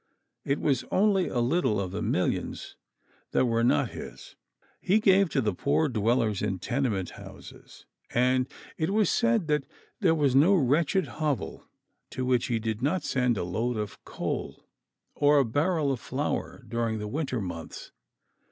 [0.43, 2.75] It was only a little of the millions
[3.33, 4.35] that were not his.
[4.81, 8.47] He gave it to the poor dwellers in tenement houses, and
[8.79, 9.67] it was said that
[9.99, 11.67] there was no wretched hovel
[12.09, 14.65] to which he did not send a load of coal
[15.13, 17.91] or a barrel of flour during the winter months.